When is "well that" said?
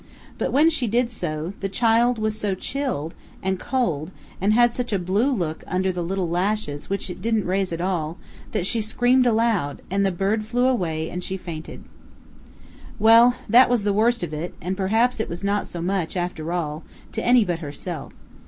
12.97-13.69